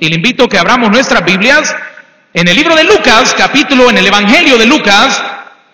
[0.00, 1.76] Y le invito a que abramos nuestras Biblias
[2.32, 5.22] en el libro de Lucas, capítulo, en el Evangelio de Lucas,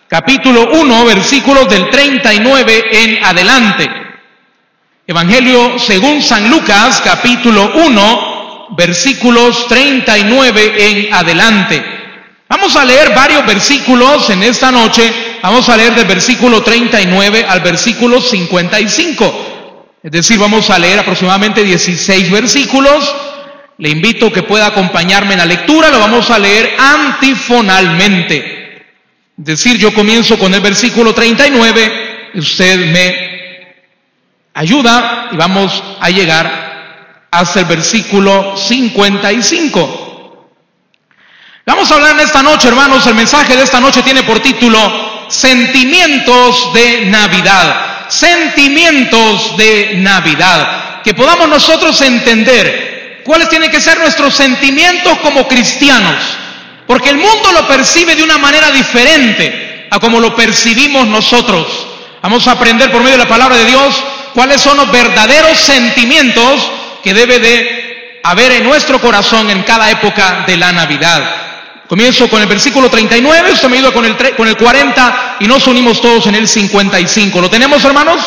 [0.09, 3.89] capítulo 1, versículos del 39 en adelante.
[5.07, 11.85] Evangelio según San Lucas, capítulo 1, versículos 39 en adelante.
[12.49, 15.39] Vamos a leer varios versículos en esta noche.
[15.41, 19.99] Vamos a leer del versículo 39 al versículo 55.
[20.03, 23.15] Es decir, vamos a leer aproximadamente 16 versículos
[23.79, 28.85] le invito que pueda acompañarme en la lectura, lo vamos a leer antifonalmente.
[29.39, 33.77] Es decir, yo comienzo con el versículo 39, usted me
[34.55, 40.49] ayuda y vamos a llegar hasta el versículo 55.
[41.67, 45.27] Vamos a hablar en esta noche, hermanos, el mensaje de esta noche tiene por título
[45.29, 48.09] Sentimientos de Navidad.
[48.09, 51.03] Sentimientos de Navidad.
[51.03, 52.86] Que podamos nosotros entender
[53.27, 56.15] cuáles tienen que ser nuestros sentimientos como cristianos,
[56.87, 61.67] porque el mundo lo percibe de una manera diferente a como lo percibimos nosotros.
[62.23, 63.95] Vamos a aprender por medio de la palabra de Dios
[64.33, 66.71] cuáles son los verdaderos sentimientos
[67.03, 71.23] que debe de haber en nuestro corazón en cada época de la Navidad.
[71.89, 75.67] Comienzo con el versículo 39, usted me ayuda con el, con el 40 y nos
[75.67, 77.41] unimos todos en el 55.
[77.41, 78.21] ¿Lo tenemos, hermanos?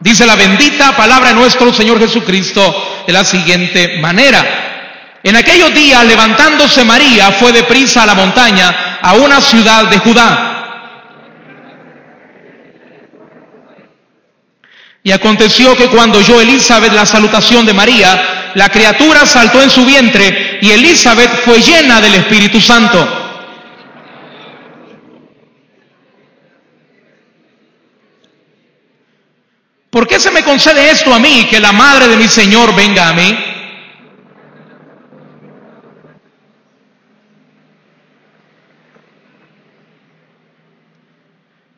[0.00, 5.18] Dice la bendita palabra de nuestro Señor Jesucristo de la siguiente manera.
[5.22, 10.44] En aquellos días, levantándose María, fue deprisa a la montaña, a una ciudad de Judá.
[15.02, 19.84] Y aconteció que cuando oyó Elizabeth la salutación de María, la criatura saltó en su
[19.84, 23.27] vientre y Elizabeth fue llena del Espíritu Santo.
[29.90, 33.08] ¿Por qué se me concede esto a mí, que la madre de mi Señor venga
[33.08, 33.38] a mí?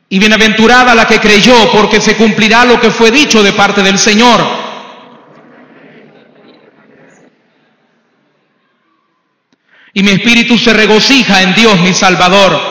[0.09, 3.97] Y bienaventurada la que creyó, porque se cumplirá lo que fue dicho de parte del
[3.97, 4.41] Señor.
[9.95, 12.70] Y mi espíritu se regocija en Dios mi Salvador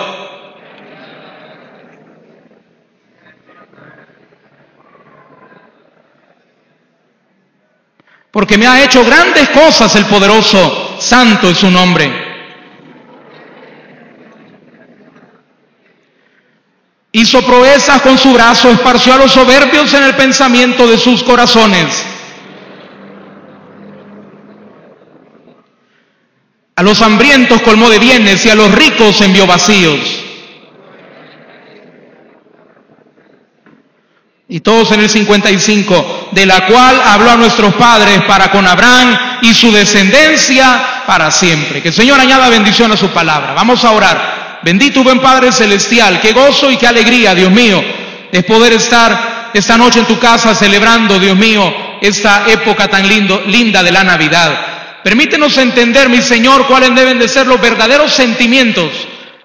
[8.31, 12.27] porque me ha hecho grandes cosas el poderoso, santo es su nombre.
[17.11, 22.05] Hizo proezas con su brazo, esparció a los soberbios en el pensamiento de sus corazones.
[26.75, 30.28] A los hambrientos colmó de bienes y a los ricos envió vacíos.
[34.51, 39.15] Y todos en el 55, de la cual habló a nuestros padres para con Abraham
[39.43, 41.83] y su descendencia para siempre.
[41.83, 43.53] Que el Señor añada bendición a su palabra.
[43.53, 44.59] Vamos a orar.
[44.63, 47.81] Bendito buen Padre Celestial, qué gozo y qué alegría, Dios mío,
[48.31, 51.71] es poder estar esta noche en tu casa celebrando, Dios mío,
[52.01, 55.01] esta época tan lindo, linda de la Navidad.
[55.03, 58.89] Permítenos entender, mi Señor, cuáles deben de ser los verdaderos sentimientos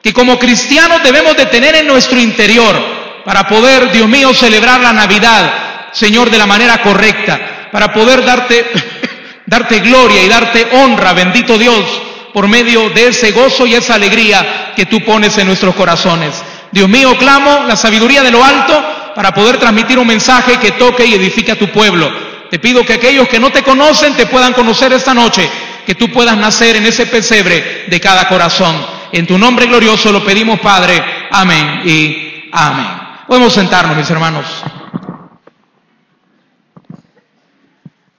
[0.03, 4.93] que como cristianos debemos de tener en nuestro interior para poder, Dios mío, celebrar la
[4.93, 8.65] Navidad, Señor, de la manera correcta, para poder darte,
[9.47, 11.85] darte gloria y darte honra, bendito Dios,
[12.33, 16.35] por medio de ese gozo y esa alegría que tú pones en nuestros corazones.
[16.73, 21.07] Dios mío, clamo la sabiduría de lo alto para poder transmitir un mensaje que toque
[21.07, 22.11] y edifique a tu pueblo.
[22.51, 25.49] Te pido que aquellos que no te conocen te puedan conocer esta noche,
[25.87, 28.75] que tú puedas nacer en ese pesebre de cada corazón.
[29.13, 31.03] En tu nombre glorioso lo pedimos, Padre.
[31.31, 33.04] Amén y amén.
[33.27, 34.45] Podemos sentarnos, mis hermanos.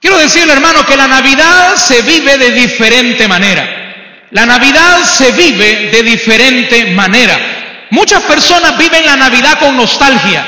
[0.00, 3.66] Quiero decirle, hermano, que la Navidad se vive de diferente manera.
[4.30, 7.38] La Navidad se vive de diferente manera.
[7.90, 10.44] Muchas personas viven la Navidad con nostalgia.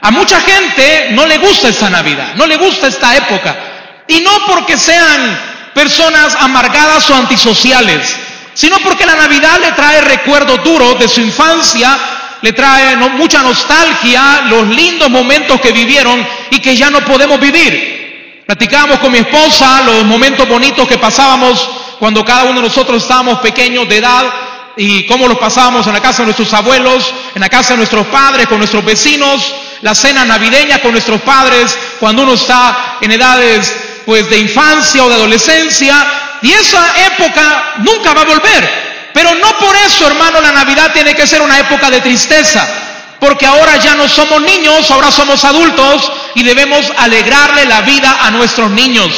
[0.00, 3.56] A mucha gente no le gusta esta Navidad, no le gusta esta época.
[4.06, 5.38] Y no porque sean
[5.74, 8.16] personas amargadas o antisociales,
[8.54, 14.42] sino porque la Navidad le trae recuerdos duros de su infancia le trae mucha nostalgia
[14.48, 18.42] los lindos momentos que vivieron y que ya no podemos vivir.
[18.46, 21.68] Platicábamos con mi esposa los momentos bonitos que pasábamos
[21.98, 24.24] cuando cada uno de nosotros estábamos pequeños de edad
[24.76, 28.06] y cómo los pasábamos en la casa de nuestros abuelos, en la casa de nuestros
[28.06, 33.76] padres, con nuestros vecinos, la cena navideña con nuestros padres, cuando uno está en edades
[34.06, 38.87] pues de infancia o de adolescencia, y esa época nunca va a volver.
[39.18, 42.64] Pero no por eso, hermano, la Navidad tiene que ser una época de tristeza
[43.18, 48.30] porque ahora ya no somos niños, ahora somos adultos y debemos alegrarle la vida a
[48.30, 49.10] nuestros niños.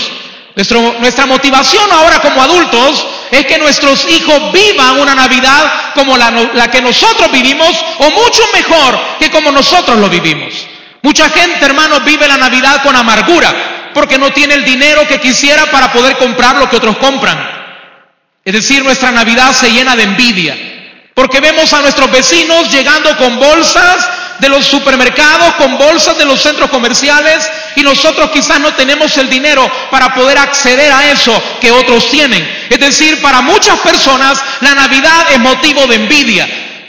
[1.01, 6.71] nuestra motivación ahora como adultos es que nuestros hijos vivan una Navidad como la, la
[6.71, 7.69] que nosotros vivimos
[7.99, 10.67] o mucho mejor que como nosotros lo vivimos.
[11.03, 15.67] Mucha gente, hermanos, vive la Navidad con amargura porque no tiene el dinero que quisiera
[15.67, 17.60] para poder comprar lo que otros compran.
[18.45, 20.57] Es decir, nuestra Navidad se llena de envidia.
[21.15, 24.09] Porque vemos a nuestros vecinos llegando con bolsas
[24.39, 29.29] de los supermercados, con bolsas de los centros comerciales y nosotros quizás no tenemos el
[29.29, 32.49] dinero para poder acceder a eso que otros tienen.
[32.71, 36.49] Es decir, para muchas personas la Navidad es motivo de envidia.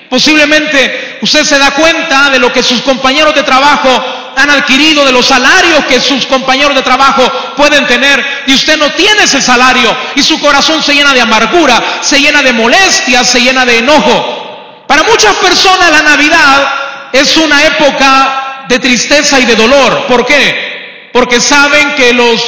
[0.09, 5.11] Posiblemente usted se da cuenta de lo que sus compañeros de trabajo han adquirido, de
[5.11, 7.23] los salarios que sus compañeros de trabajo
[7.55, 11.81] pueden tener, y usted no tiene ese salario, y su corazón se llena de amargura,
[12.01, 14.85] se llena de molestia, se llena de enojo.
[14.87, 16.73] Para muchas personas la Navidad
[17.13, 20.05] es una época de tristeza y de dolor.
[20.07, 21.09] ¿Por qué?
[21.13, 22.41] Porque saben que los,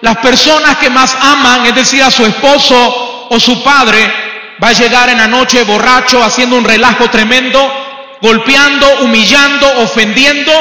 [0.00, 4.12] las personas que más aman, es decir, a su esposo o su padre,
[4.62, 7.72] va a llegar en la noche borracho, haciendo un relajo tremendo,
[8.22, 10.52] golpeando, humillando, ofendiendo,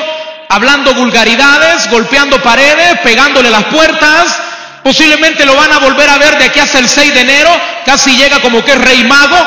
[0.49, 4.41] hablando vulgaridades, golpeando paredes, pegándole las puertas.
[4.83, 7.49] Posiblemente lo van a volver a ver de aquí hasta el 6 de enero,
[7.85, 9.37] casi llega como que es rey mago,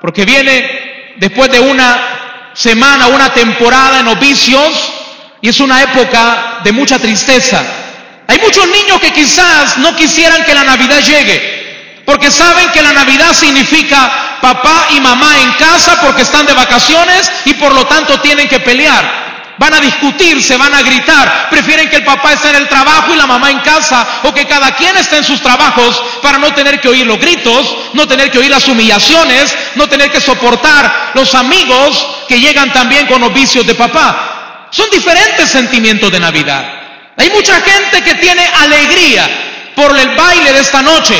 [0.00, 4.92] porque viene después de una semana, una temporada en novicios,
[5.40, 7.60] y es una época de mucha tristeza.
[8.28, 12.92] Hay muchos niños que quizás no quisieran que la Navidad llegue, porque saben que la
[12.92, 18.20] Navidad significa papá y mamá en casa porque están de vacaciones y por lo tanto
[18.20, 19.21] tienen que pelear.
[19.62, 21.48] Van a discutir, se van a gritar.
[21.48, 24.44] Prefieren que el papá esté en el trabajo y la mamá en casa o que
[24.44, 28.28] cada quien esté en sus trabajos para no tener que oír los gritos, no tener
[28.32, 33.32] que oír las humillaciones, no tener que soportar los amigos que llegan también con los
[33.32, 34.66] vicios de papá.
[34.72, 36.64] Son diferentes sentimientos de Navidad.
[37.16, 39.30] Hay mucha gente que tiene alegría
[39.76, 41.14] por el baile de esta noche,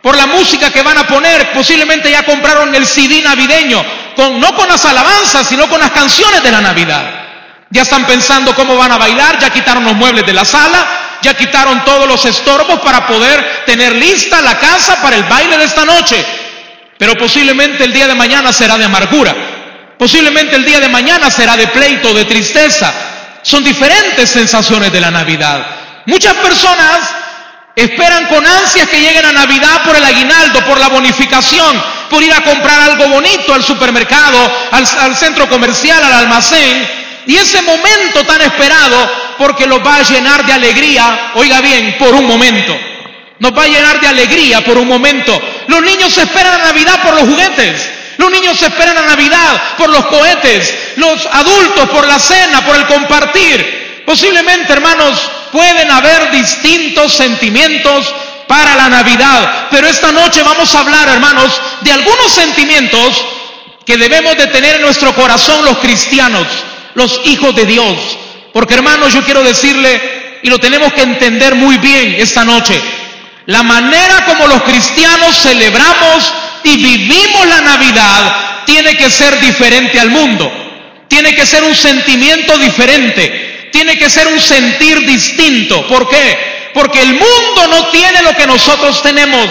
[0.00, 1.52] por la música que van a poner.
[1.52, 3.84] Posiblemente ya compraron el CD navideño,
[4.16, 7.17] con, no con las alabanzas, sino con las canciones de la Navidad.
[7.70, 10.86] Ya están pensando cómo van a bailar, ya quitaron los muebles de la sala,
[11.20, 15.64] ya quitaron todos los estorbos para poder tener lista la casa para el baile de
[15.64, 16.24] esta noche.
[16.98, 19.34] Pero posiblemente el día de mañana será de amargura.
[19.98, 22.92] Posiblemente el día de mañana será de pleito, de tristeza.
[23.42, 25.66] Son diferentes sensaciones de la Navidad.
[26.06, 27.00] Muchas personas
[27.76, 32.32] esperan con ansias que lleguen a Navidad por el aguinaldo, por la bonificación, por ir
[32.32, 34.38] a comprar algo bonito al supermercado,
[34.72, 36.97] al, al centro comercial, al almacén.
[37.28, 42.14] Y ese momento tan esperado, porque los va a llenar de alegría, oiga bien, por
[42.14, 42.74] un momento.
[43.38, 45.38] Nos va a llenar de alegría por un momento.
[45.66, 47.86] Los niños esperan a Navidad por los juguetes.
[48.16, 50.74] Los niños esperan a Navidad por los cohetes.
[50.96, 54.04] Los adultos por la cena, por el compartir.
[54.06, 58.10] Posiblemente, hermanos, pueden haber distintos sentimientos
[58.46, 59.68] para la Navidad.
[59.70, 63.22] Pero esta noche vamos a hablar, hermanos, de algunos sentimientos
[63.84, 66.46] que debemos de tener en nuestro corazón los cristianos
[66.98, 67.96] los hijos de Dios.
[68.52, 72.78] Porque hermanos, yo quiero decirle, y lo tenemos que entender muy bien esta noche,
[73.46, 76.32] la manera como los cristianos celebramos
[76.64, 80.52] y vivimos la Navidad tiene que ser diferente al mundo.
[81.08, 83.70] Tiene que ser un sentimiento diferente.
[83.72, 85.86] Tiene que ser un sentir distinto.
[85.86, 86.70] ¿Por qué?
[86.74, 89.48] Porque el mundo no tiene lo que nosotros tenemos.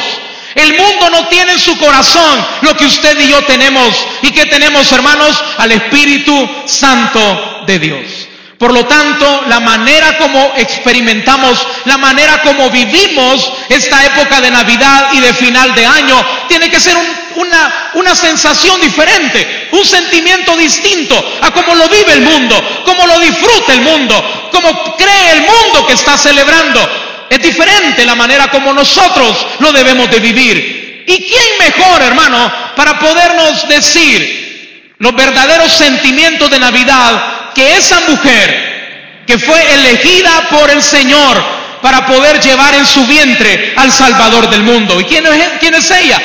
[0.58, 3.96] El mundo no tiene en su corazón lo que usted y yo tenemos.
[4.24, 5.42] ¿Y que tenemos, hermanos?
[5.58, 8.28] Al Espíritu Santo de Dios.
[8.58, 15.10] Por lo tanto, la manera como experimentamos, la manera como vivimos esta época de Navidad
[15.14, 16.98] y de final de año, tiene que ser
[17.36, 23.20] una, una sensación diferente, un sentimiento distinto a cómo lo vive el mundo, cómo lo
[23.20, 27.07] disfruta el mundo, cómo cree el mundo que está celebrando.
[27.30, 31.04] Es diferente la manera como nosotros lo debemos de vivir.
[31.08, 39.24] ¿Y quién mejor, hermano, para podernos decir los verdaderos sentimientos de Navidad que esa mujer
[39.26, 41.44] que fue elegida por el Señor
[41.82, 45.00] para poder llevar en su vientre al Salvador del mundo?
[45.00, 46.22] ¿Y quién es, quién es ella?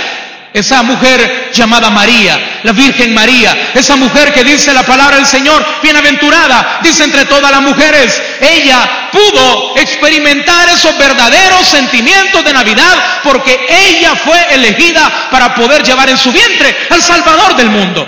[0.52, 5.64] Esa mujer llamada María, la Virgen María, esa mujer que dice la palabra del Señor,
[5.82, 13.58] bienaventurada, dice entre todas las mujeres, ella pudo experimentar esos verdaderos sentimientos de Navidad porque
[13.68, 18.06] ella fue elegida para poder llevar en su vientre al Salvador del mundo.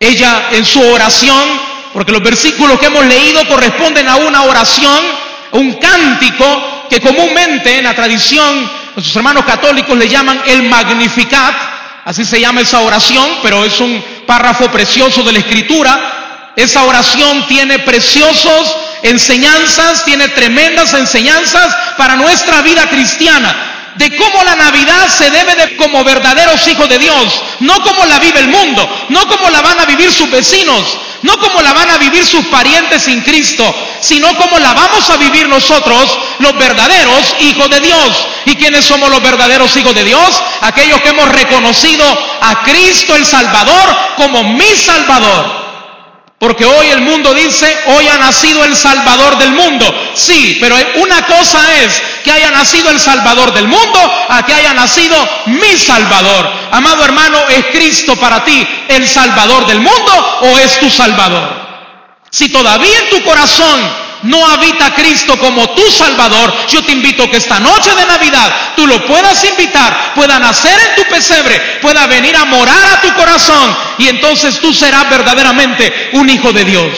[0.00, 1.60] Ella en su oración,
[1.92, 5.00] porque los versículos que hemos leído corresponden a una oración,
[5.52, 11.54] un cántico que comúnmente en la tradición Nuestros hermanos católicos le llaman el Magnificat,
[12.04, 16.52] así se llama esa oración, pero es un párrafo precioso de la Escritura.
[16.56, 24.56] Esa oración tiene preciosos enseñanzas, tiene tremendas enseñanzas para nuestra vida cristiana de cómo la
[24.56, 29.06] Navidad se debe de como verdaderos hijos de Dios, no como la vive el mundo,
[29.10, 32.46] no como la van a vivir sus vecinos, no como la van a vivir sus
[32.46, 38.26] parientes sin Cristo, sino como la vamos a vivir nosotros, los verdaderos hijos de Dios.
[38.44, 40.42] ¿Y quiénes somos los verdaderos hijos de Dios?
[40.60, 42.04] Aquellos que hemos reconocido
[42.40, 45.67] a Cristo el Salvador como mi Salvador.
[46.38, 49.92] Porque hoy el mundo dice, hoy ha nacido el Salvador del mundo.
[50.14, 54.72] Sí, pero una cosa es que haya nacido el Salvador del mundo a que haya
[54.72, 55.16] nacido
[55.46, 56.48] mi Salvador.
[56.70, 61.66] Amado hermano, ¿es Cristo para ti el Salvador del mundo o es tu Salvador?
[62.30, 67.36] Si todavía en tu corazón no habita Cristo como tu Salvador, yo te invito que
[67.36, 72.36] esta noche de Navidad tú lo puedas invitar, pueda nacer en tu pesebre, pueda venir
[72.36, 76.92] a morar a tu corazón y entonces tú serás verdaderamente un hijo de Dios.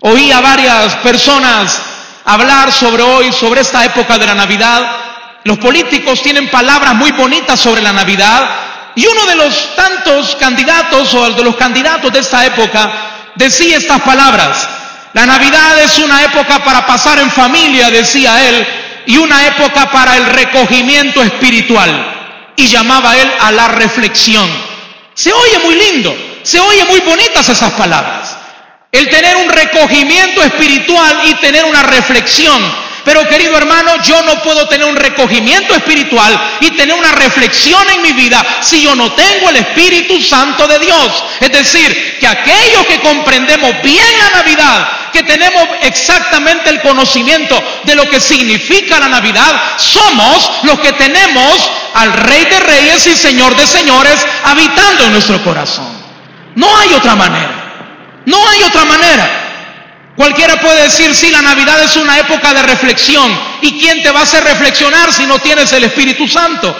[0.00, 1.82] Oí a varias personas
[2.24, 4.96] hablar sobre hoy, sobre esta época de la Navidad.
[5.44, 8.48] Los políticos tienen palabras muy bonitas sobre la Navidad
[8.94, 12.90] y uno de los tantos candidatos o de los candidatos de esta época
[13.36, 14.68] decía estas palabras.
[15.12, 18.66] La Navidad es una época para pasar en familia, decía él,
[19.06, 22.06] y una época para el recogimiento espiritual.
[22.56, 24.48] Y llamaba él a la reflexión.
[25.14, 28.36] Se oye muy lindo, se oye muy bonitas esas palabras.
[28.92, 32.89] El tener un recogimiento espiritual y tener una reflexión.
[33.04, 38.02] Pero querido hermano, yo no puedo tener un recogimiento espiritual y tener una reflexión en
[38.02, 41.24] mi vida si yo no tengo el Espíritu Santo de Dios.
[41.40, 47.94] Es decir, que aquellos que comprendemos bien la Navidad, que tenemos exactamente el conocimiento de
[47.94, 53.56] lo que significa la Navidad, somos los que tenemos al Rey de Reyes y Señor
[53.56, 56.00] de Señores habitando en nuestro corazón.
[56.54, 58.22] No hay otra manera.
[58.26, 59.49] No hay otra manera.
[60.20, 63.32] Cualquiera puede decir, sí, la Navidad es una época de reflexión.
[63.62, 66.76] ¿Y quién te va a hacer reflexionar si no tienes el Espíritu Santo?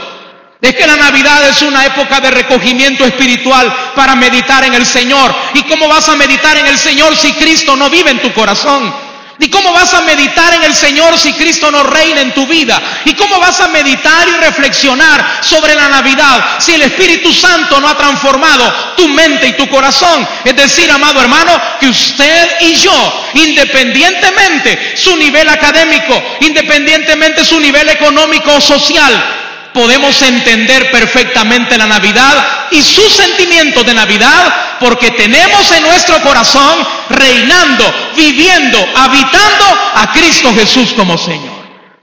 [0.61, 5.35] Es que la Navidad es una época de recogimiento espiritual para meditar en el Señor.
[5.55, 8.95] ¿Y cómo vas a meditar en el Señor si Cristo no vive en tu corazón?
[9.43, 12.79] ¿Y cómo vas a meditar en el Señor si Cristo no reina en tu vida?
[13.07, 17.89] ¿Y cómo vas a meditar y reflexionar sobre la Navidad si el Espíritu Santo no
[17.89, 20.29] ha transformado tu mente y tu corazón?
[20.45, 27.89] Es decir, amado hermano, que usted y yo, independientemente su nivel académico, independientemente su nivel
[27.89, 29.25] económico o social,
[29.73, 36.79] podemos entender perfectamente la Navidad y su sentimiento de Navidad porque tenemos en nuestro corazón
[37.11, 37.85] reinando,
[38.17, 41.61] viviendo, habitando a Cristo Jesús como Señor.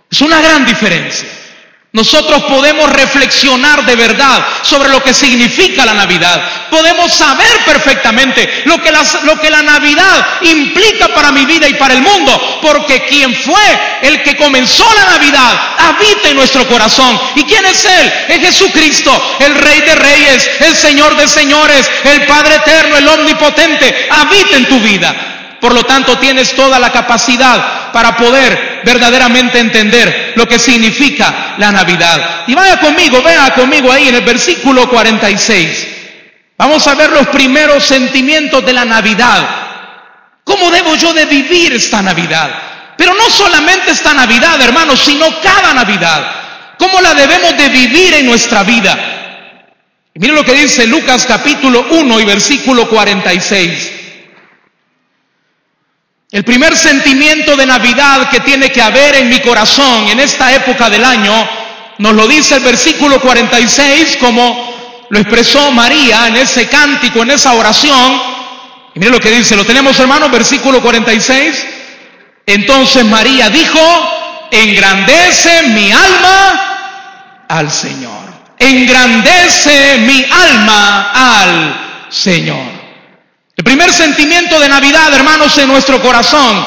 [0.10, 1.28] Es una gran diferencia.
[1.98, 6.70] Nosotros podemos reflexionar de verdad sobre lo que significa la Navidad.
[6.70, 8.92] Podemos saber perfectamente lo que,
[9.24, 12.60] lo que, la Navidad implica para mi vida y para el mundo.
[12.62, 17.20] Porque quien fue el que comenzó la Navidad habita en nuestro corazón.
[17.34, 18.14] ¿Y quién es Él?
[18.28, 24.08] Es Jesucristo, el Rey de Reyes, el Señor de Señores, el Padre Eterno, el Omnipotente.
[24.12, 25.37] Habita en tu vida.
[25.60, 31.72] Por lo tanto, tienes toda la capacidad para poder verdaderamente entender lo que significa la
[31.72, 32.44] Navidad.
[32.48, 35.88] Y vaya conmigo, vea conmigo ahí en el versículo 46.
[36.58, 39.48] Vamos a ver los primeros sentimientos de la Navidad.
[40.44, 42.50] ¿Cómo debo yo de vivir esta Navidad?
[42.98, 46.32] Pero no solamente esta Navidad, hermanos, sino cada Navidad.
[46.78, 48.98] ¿Cómo la debemos de vivir en nuestra vida?
[50.16, 53.97] miren lo que dice Lucas capítulo 1 y versículo 46.
[56.30, 60.90] El primer sentimiento de Navidad que tiene que haber en mi corazón en esta época
[60.90, 61.34] del año,
[62.00, 67.54] nos lo dice el versículo 46 como lo expresó María en ese cántico, en esa
[67.54, 68.22] oración.
[68.94, 71.66] Y mire lo que dice, lo tenemos hermanos, versículo 46.
[72.46, 73.80] Entonces María dijo,
[74.52, 78.28] engrandece mi alma al Señor.
[78.60, 82.77] Engrandece mi alma al Señor.
[83.58, 86.64] El primer sentimiento de Navidad, hermanos, en nuestro corazón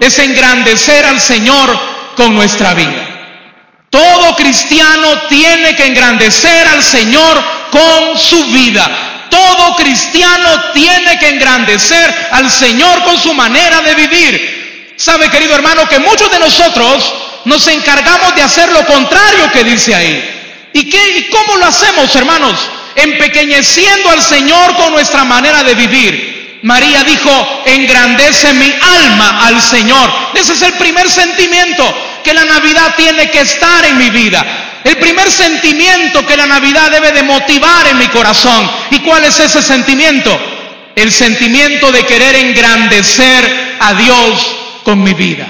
[0.00, 1.78] es engrandecer al Señor
[2.16, 3.86] con nuestra vida.
[3.88, 9.28] Todo cristiano tiene que engrandecer al Señor con su vida.
[9.30, 14.94] Todo cristiano tiene que engrandecer al Señor con su manera de vivir.
[14.96, 19.94] Sabe, querido hermano, que muchos de nosotros nos encargamos de hacer lo contrario que dice
[19.94, 20.70] ahí.
[20.72, 22.58] ¿Y qué y cómo lo hacemos, hermanos?
[22.96, 26.31] Empequeñeciendo al Señor con nuestra manera de vivir.
[26.62, 30.10] María dijo, engrandece mi alma al Señor.
[30.34, 31.84] Ese es el primer sentimiento
[32.22, 34.80] que la Navidad tiene que estar en mi vida.
[34.84, 38.70] El primer sentimiento que la Navidad debe de motivar en mi corazón.
[38.90, 40.38] ¿Y cuál es ese sentimiento?
[40.94, 45.46] El sentimiento de querer engrandecer a Dios con mi vida.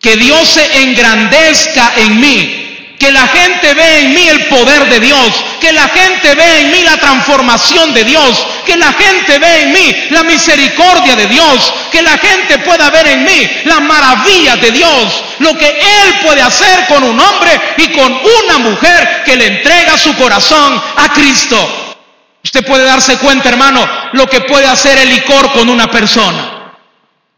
[0.00, 2.94] Que Dios se engrandezca en mí.
[2.98, 5.32] Que la gente vea en mí el poder de Dios.
[5.66, 8.46] Que la gente vea en mí la transformación de Dios.
[8.64, 11.74] Que la gente vea en mí la misericordia de Dios.
[11.90, 15.24] Que la gente pueda ver en mí la maravilla de Dios.
[15.40, 19.98] Lo que Él puede hacer con un hombre y con una mujer que le entrega
[19.98, 21.96] su corazón a Cristo.
[22.44, 26.74] Usted puede darse cuenta, hermano, lo que puede hacer el licor con una persona.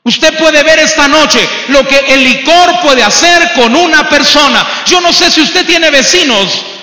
[0.05, 4.67] Usted puede ver esta noche lo que el licor puede hacer con una persona.
[4.85, 6.78] Yo no sé si usted tiene vecinos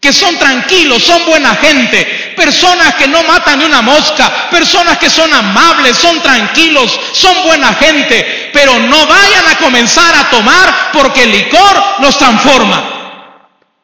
[0.00, 5.10] que son tranquilos, son buena gente, personas que no matan ni una mosca, personas que
[5.10, 11.24] son amables, son tranquilos, son buena gente, pero no vayan a comenzar a tomar porque
[11.24, 12.92] el licor los transforma.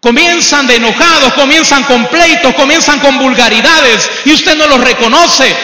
[0.01, 5.55] Comienzan de enojados, comienzan con pleitos, comienzan con vulgaridades y usted no los reconoce.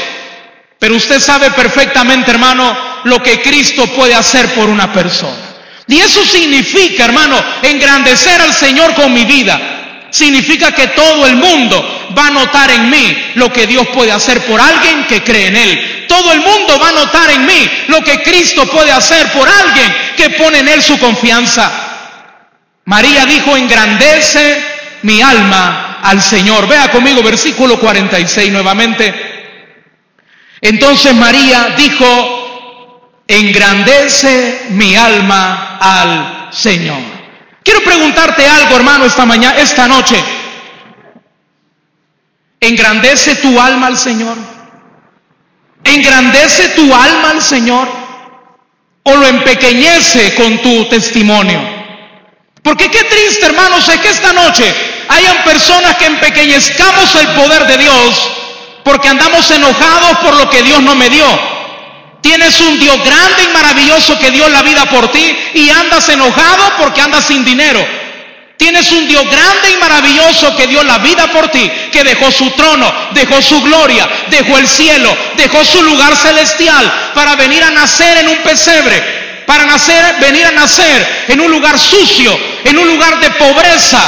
[0.78, 5.36] Pero usted sabe perfectamente, hermano, lo que Cristo puede hacer por una persona.
[5.88, 9.77] Y eso significa, hermano, engrandecer al Señor con mi vida.
[10.10, 14.44] Significa que todo el mundo va a notar en mí lo que Dios puede hacer
[14.46, 16.06] por alguien que cree en Él.
[16.08, 19.94] Todo el mundo va a notar en mí lo que Cristo puede hacer por alguien
[20.16, 21.70] que pone en Él su confianza.
[22.86, 24.64] María dijo, engrandece
[25.02, 26.66] mi alma al Señor.
[26.66, 29.14] Vea conmigo versículo 46 nuevamente.
[30.60, 37.17] Entonces María dijo, engrandece mi alma al Señor.
[37.68, 40.16] Quiero preguntarte algo, hermano, esta mañana, esta noche.
[42.60, 44.38] ¿Engrandece tu alma al Señor?
[45.84, 47.86] ¿Engrandece tu alma al Señor?
[49.02, 51.60] ¿O lo empequeñece con tu testimonio?
[52.62, 54.74] Porque qué triste, hermanos, es que esta noche
[55.10, 58.30] hayan personas que empequeñezcamos el poder de Dios
[58.82, 61.57] porque andamos enojados por lo que Dios no me dio.
[62.20, 66.72] Tienes un Dios grande y maravilloso que dio la vida por ti y andas enojado
[66.78, 67.84] porque andas sin dinero.
[68.56, 72.50] Tienes un Dios grande y maravilloso que dio la vida por ti, que dejó su
[72.50, 78.18] trono, dejó su gloria, dejó el cielo, dejó su lugar celestial para venir a nacer
[78.18, 83.20] en un pesebre, para nacer, venir a nacer en un lugar sucio, en un lugar
[83.20, 84.02] de pobreza.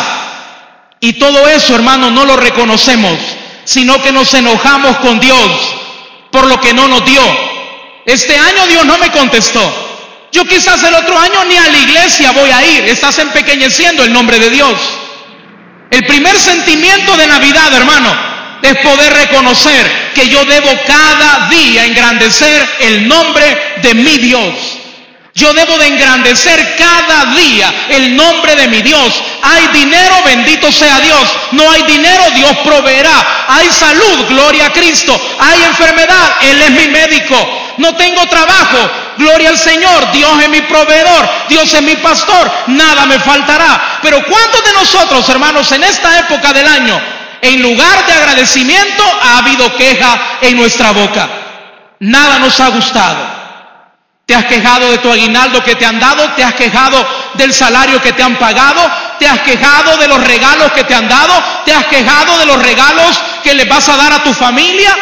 [0.98, 3.18] Y todo eso, hermano, no lo reconocemos
[3.70, 5.50] sino que nos enojamos con Dios
[6.32, 7.22] por lo que no nos dio.
[8.10, 9.62] Este año Dios no me contestó.
[10.32, 12.84] Yo quizás el otro año ni a la iglesia voy a ir.
[12.86, 14.74] Estás empequeñeciendo el nombre de Dios.
[15.92, 18.12] El primer sentimiento de Navidad, hermano,
[18.62, 24.54] es poder reconocer que yo debo cada día engrandecer el nombre de mi Dios.
[25.32, 29.14] Yo debo de engrandecer cada día el nombre de mi Dios.
[29.42, 31.22] Hay dinero, bendito sea Dios.
[31.52, 33.46] No hay dinero, Dios proveerá.
[33.46, 35.18] Hay salud, gloria a Cristo.
[35.38, 36.09] Hay enfermedad,
[36.42, 37.36] Él es mi médico.
[37.78, 40.12] No tengo trabajo, gloria al Señor.
[40.12, 42.50] Dios es mi proveedor, Dios es mi pastor.
[42.68, 43.98] Nada me faltará.
[44.02, 47.00] Pero ¿cuántos de nosotros, hermanos, en esta época del año,
[47.42, 51.28] en lugar de agradecimiento, ha habido queja en nuestra boca?
[52.00, 53.40] Nada nos ha gustado.
[54.26, 58.00] Te has quejado de tu aguinaldo que te han dado, te has quejado del salario
[58.00, 58.80] que te han pagado,
[59.18, 61.32] te has quejado de los regalos que te han dado,
[61.64, 64.96] te has quejado de los regalos que le vas a dar a tu familia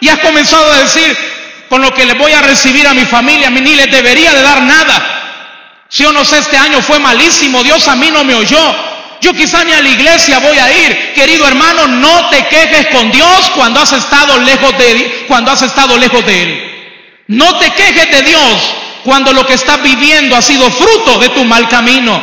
[0.00, 1.16] y has comenzado a decir,
[1.68, 4.32] con lo que le voy a recibir a mi familia, a mí ni les debería
[4.32, 5.86] de dar nada.
[5.88, 8.74] Si yo no sé, este año fue malísimo, Dios a mí no me oyó.
[9.20, 11.12] Yo quizá ni a la iglesia voy a ir.
[11.14, 15.62] Querido hermano, no te quejes con Dios cuando has estado lejos de él, cuando has
[15.62, 16.70] estado lejos de él.
[17.28, 21.44] No te quejes de Dios cuando lo que estás viviendo ha sido fruto de tu
[21.44, 22.22] mal camino.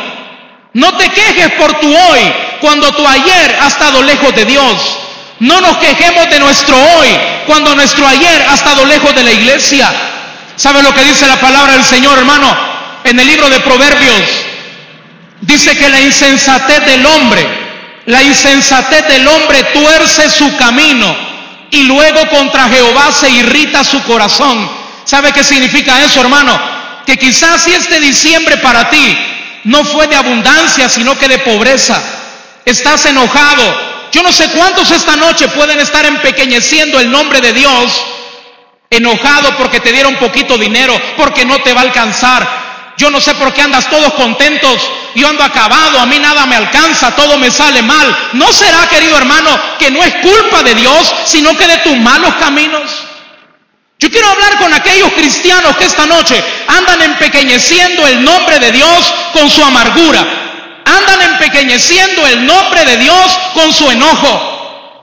[0.74, 2.20] No te quejes por tu hoy
[2.60, 4.98] cuando tu ayer ha estado lejos de Dios.
[5.40, 7.08] No nos quejemos de nuestro hoy
[7.46, 9.88] cuando nuestro ayer ha estado lejos de la iglesia.
[10.56, 12.56] ¿Sabe lo que dice la palabra del Señor, hermano?
[13.04, 14.22] En el libro de Proverbios
[15.40, 17.46] dice que la insensatez del hombre,
[18.06, 21.16] la insensatez del hombre tuerce su camino
[21.70, 24.68] y luego contra Jehová se irrita su corazón.
[25.04, 26.60] ¿Sabe qué significa eso, hermano?
[27.06, 29.16] Que quizás si este diciembre para ti
[29.64, 32.02] no fue de abundancia, sino que de pobreza,
[32.64, 37.92] estás enojado Yo no sé cuántos esta noche pueden estar empequeñeciendo el nombre de Dios,
[38.90, 42.68] enojado porque te dieron poquito dinero, porque no te va a alcanzar.
[42.96, 44.80] Yo no sé por qué andas todos contentos,
[45.14, 48.30] yo ando acabado, a mí nada me alcanza, todo me sale mal.
[48.32, 52.34] ¿No será, querido hermano, que no es culpa de Dios, sino que de tus malos
[52.40, 52.90] caminos?
[54.00, 59.14] Yo quiero hablar con aquellos cristianos que esta noche andan empequeñeciendo el nombre de Dios
[59.32, 60.24] con su amargura,
[60.88, 64.58] andan empequeñeciendo el nombre de Dios con su enojo.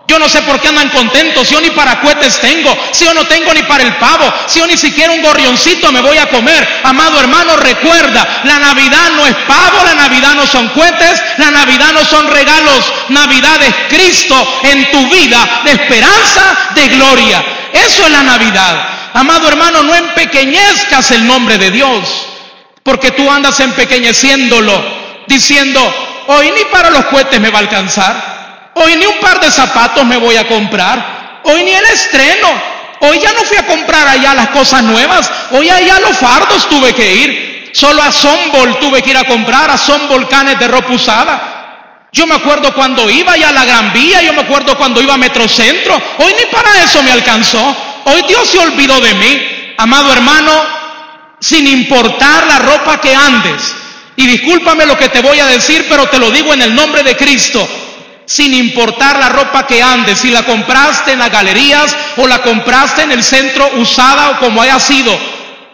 [0.08, 3.14] Yo no sé por qué andan contentos, si yo ni para cohetes tengo, si yo
[3.16, 6.28] no tengo ni para el pavo, si yo ni siquiera un gorrioncito me voy a
[6.28, 6.68] comer.
[6.84, 11.92] Amado hermano, recuerda, la Navidad no es pavo, la Navidad no son cohetes, la Navidad
[11.94, 17.44] no son regalos, Navidad es Cristo en tu vida de esperanza, de gloria.
[17.74, 18.90] Eso es la Navidad.
[19.14, 22.28] Amado hermano, no empequeñezcas el nombre de Dios,
[22.84, 25.80] porque tú andas empequeñeciéndolo, diciendo,
[26.28, 28.72] hoy ni para los cohetes me va a alcanzar.
[28.76, 31.42] Hoy ni un par de zapatos me voy a comprar.
[31.44, 32.48] Hoy ni el estreno.
[33.00, 35.30] Hoy ya no fui a comprar allá las cosas nuevas.
[35.52, 37.72] Hoy allá los fardos tuve que ir.
[37.74, 41.56] Solo a Sombol tuve que ir a comprar, a Son Volcanes de ropa usada.
[42.12, 45.14] Yo me acuerdo cuando iba ya a la Gran Vía, yo me acuerdo cuando iba
[45.14, 46.02] a Metrocentro.
[46.18, 47.76] Hoy ni para eso me alcanzó.
[48.06, 49.74] Hoy Dios se olvidó de mí.
[49.78, 50.52] Amado hermano,
[51.40, 53.76] sin importar la ropa que andes.
[54.18, 57.04] Y discúlpame lo que te voy a decir, pero te lo digo en el nombre
[57.04, 57.68] de Cristo
[58.26, 63.04] sin importar la ropa que andes, si la compraste en las galerías o la compraste
[63.04, 65.18] en el centro usada o como haya sido,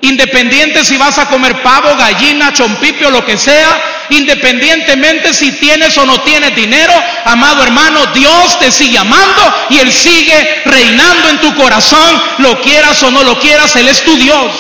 [0.01, 6.05] independiente si vas a comer pavo, gallina, chompipio, lo que sea, independientemente si tienes o
[6.05, 6.93] no tienes dinero,
[7.25, 13.01] amado hermano, Dios te sigue amando y Él sigue reinando en tu corazón, lo quieras
[13.03, 14.51] o no lo quieras, Él es tu Dios.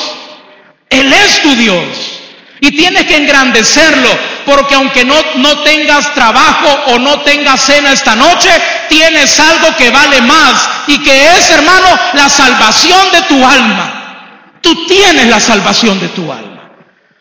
[0.89, 2.20] Él es tu Dios.
[2.63, 4.09] Y tienes que engrandecerlo,
[4.45, 8.49] porque aunque no, no tengas trabajo o no tengas cena esta noche,
[8.87, 14.59] tienes algo que vale más y que es, hermano, la salvación de tu alma.
[14.61, 16.71] Tú tienes la salvación de tu alma.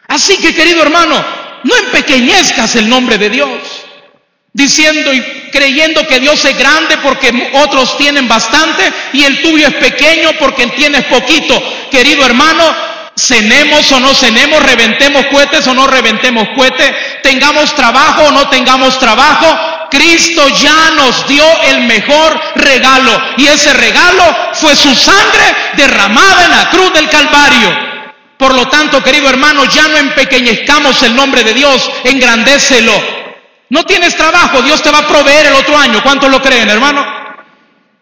[0.08, 1.24] Así que, querido hermano,
[1.64, 3.48] no empequeñezcas el nombre de Dios,
[4.52, 9.74] diciendo y creyendo que Dios es grande porque otros tienen bastante y el tuyo es
[9.74, 11.62] pequeño porque tienes poquito.
[11.90, 18.32] Querido hermano, cenemos o no cenemos, reventemos cohetes o no reventemos cohetes, tengamos trabajo o
[18.32, 19.46] no tengamos trabajo,
[19.90, 26.50] Cristo ya nos dio el mejor regalo y ese regalo fue su sangre derramada en
[26.50, 27.90] la cruz del Calvario.
[28.38, 33.20] Por lo tanto, querido hermano, ya no empequeñezcamos el nombre de Dios, engrandécelo.
[33.68, 36.02] No tienes trabajo, Dios te va a proveer el otro año.
[36.02, 37.19] ¿Cuántos lo creen, hermano?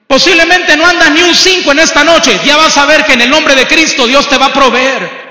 [0.09, 2.41] Posiblemente no andas ni un 5 en esta noche.
[2.43, 5.29] Ya vas a ver que en el nombre de Cristo Dios te va a proveer.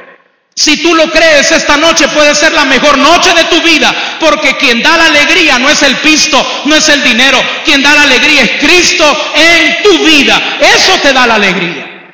[0.56, 4.56] Si tú lo crees, esta noche puede ser la mejor noche de tu vida, porque
[4.58, 8.04] quien da la alegría no es el pisto, no es el dinero, quien da la
[8.04, 10.58] alegría es Cristo en tu vida.
[10.60, 12.14] Eso te da la alegría.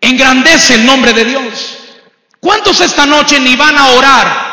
[0.00, 1.78] Engrandece el nombre de Dios.
[2.40, 4.48] ¿Cuántos esta noche ni van a orar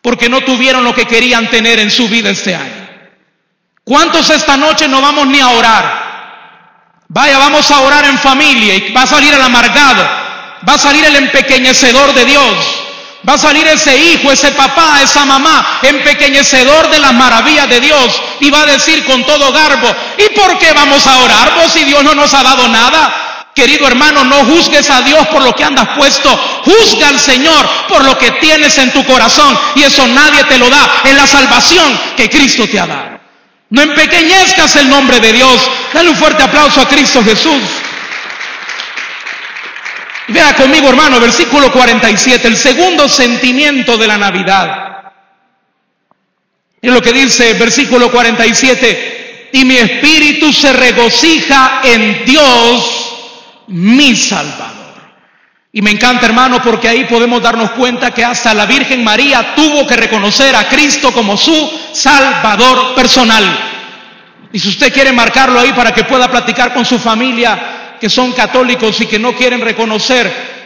[0.00, 2.88] porque no tuvieron lo que querían tener en su vida este año?
[3.84, 5.97] ¿Cuántos esta noche no vamos ni a orar
[7.10, 10.06] Vaya, vamos a orar en familia y va a salir el amargado,
[10.68, 12.54] va a salir el empequeñecedor de Dios,
[13.26, 18.22] va a salir ese hijo, ese papá, esa mamá, empequeñecedor de las maravillas de Dios
[18.40, 21.84] y va a decir con todo garbo, ¿y por qué vamos a orar vos si
[21.84, 23.50] Dios no nos ha dado nada?
[23.54, 26.30] Querido hermano, no juzgues a Dios por lo que andas puesto,
[26.62, 30.68] juzga al Señor por lo que tienes en tu corazón y eso nadie te lo
[30.68, 33.17] da, en la salvación que Cristo te ha dado.
[33.70, 35.70] No empequeñezcas el nombre de Dios.
[35.92, 37.62] Dale un fuerte aplauso a Cristo Jesús.
[40.28, 44.88] Vea conmigo, hermano, versículo 47, el segundo sentimiento de la Navidad.
[46.80, 54.77] Es lo que dice versículo 47, y mi espíritu se regocija en Dios, mi Salvador.
[55.70, 59.86] Y me encanta, hermano, porque ahí podemos darnos cuenta que hasta la Virgen María tuvo
[59.86, 63.44] que reconocer a Cristo como su Salvador personal.
[64.50, 68.32] Y si usted quiere marcarlo ahí para que pueda platicar con su familia, que son
[68.32, 70.58] católicos y que no quieren reconocer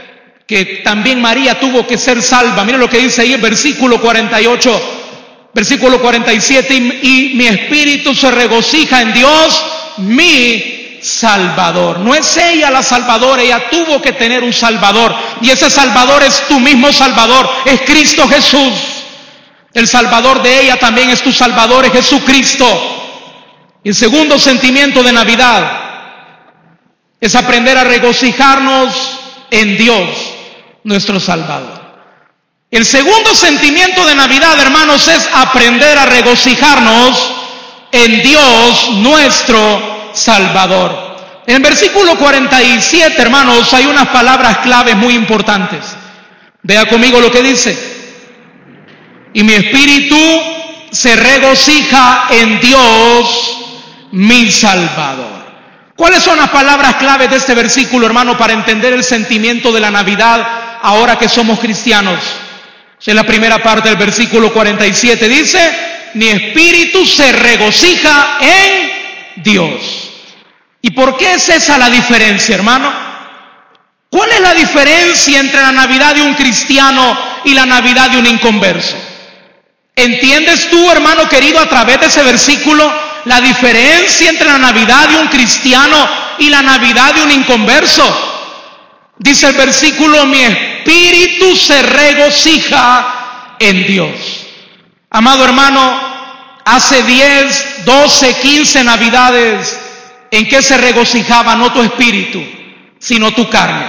[0.47, 2.65] que también María tuvo que ser salva.
[2.65, 8.31] Mire lo que dice ahí en versículo 48, versículo 47, y, y mi espíritu se
[8.31, 9.65] regocija en Dios,
[9.99, 10.82] mi
[11.13, 11.99] Salvador.
[11.99, 15.15] No es ella la Salvadora, ella tuvo que tener un Salvador.
[15.41, 18.73] Y ese Salvador es tu mismo Salvador, es Cristo Jesús.
[19.75, 22.67] El Salvador de ella también es tu Salvador, es Jesucristo.
[23.85, 25.83] El segundo sentimiento de Navidad
[27.21, 28.95] es aprender a regocijarnos
[29.51, 30.09] en Dios,
[30.85, 31.81] nuestro Salvador.
[32.71, 37.33] El segundo sentimiento de Navidad, hermanos, es aprender a regocijarnos
[37.93, 41.13] en Dios nuestro Salvador.
[41.47, 45.81] En el versículo 47, hermanos, hay unas palabras claves muy importantes.
[46.63, 47.77] Vea conmigo lo que dice.
[49.35, 50.17] Y mi espíritu
[50.93, 53.57] se regocija en Dios,
[54.13, 55.43] mi Salvador.
[55.97, 59.91] ¿Cuáles son las palabras claves de este versículo, hermano, para entender el sentimiento de la
[59.91, 60.47] Navidad
[60.83, 62.19] ahora que somos cristianos?
[63.05, 65.59] En la primera parte del versículo 47 dice,
[66.15, 70.02] mi espíritu se regocija en Dios.
[70.83, 72.93] ¿Y por qué es esa la diferencia, hermano?
[74.11, 78.27] ¿Cuál es la diferencia entre la Navidad de un cristiano y la Navidad de un
[78.27, 78.97] inconverso?
[79.95, 82.93] ¿Entiendes tú, hermano querido, a través de ese versículo,
[83.27, 88.31] la diferencia entre la Navidad de un cristiano y la Navidad de un inconverso?
[89.19, 94.47] Dice el versículo, mi espíritu se regocija en Dios.
[95.11, 96.01] Amado hermano,
[96.65, 99.82] hace 10, 12, 15 navidades
[100.33, 102.43] en que se regocijaba no tu espíritu,
[102.99, 103.85] sino tu carne.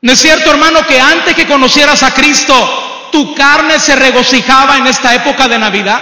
[0.00, 4.86] ¿No es cierto, hermano, que antes que conocieras a Cristo, tu carne se regocijaba en
[4.86, 6.00] esta época de Navidad?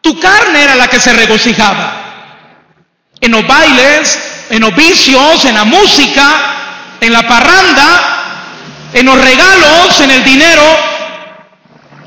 [0.00, 2.02] Tu carne era la que se regocijaba.
[3.20, 10.00] En los bailes, en los vicios, en la música, en la parranda, en los regalos,
[10.00, 10.62] en el dinero.